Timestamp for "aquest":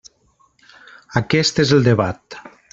1.23-1.63